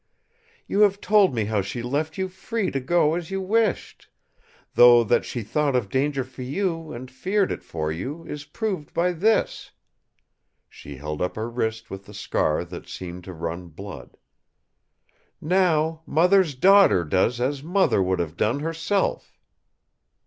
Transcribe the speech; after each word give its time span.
You 0.65 0.79
have 0.79 0.99
told 0.99 1.35
me 1.35 1.45
how 1.45 1.61
she 1.61 1.83
left 1.83 2.17
you 2.17 2.27
free 2.27 2.71
to 2.71 2.79
go 2.79 3.13
as 3.13 3.29
you 3.29 3.39
wished; 3.39 4.09
though 4.73 5.03
that 5.03 5.25
she 5.25 5.43
thought 5.43 5.75
of 5.75 5.89
danger 5.91 6.23
for 6.23 6.41
you 6.41 6.91
and 6.91 7.11
feared 7.11 7.51
it 7.51 7.61
for 7.63 7.91
you, 7.91 8.25
is 8.25 8.43
proved 8.43 8.95
by 8.95 9.11
this!" 9.11 9.69
She 10.67 10.95
held 10.95 11.21
up 11.21 11.35
her 11.35 11.47
wrist 11.51 11.91
with 11.91 12.07
the 12.07 12.15
scar 12.15 12.65
that 12.65 12.87
seemed 12.89 13.23
to 13.25 13.33
run 13.33 13.67
blood. 13.67 14.17
"Now, 15.39 16.01
mother's 16.07 16.55
daughter 16.55 17.03
does 17.05 17.39
as 17.39 17.61
mother 17.61 18.01
would 18.01 18.17
have 18.17 18.35
done 18.35 18.61
herself!" 18.61 19.37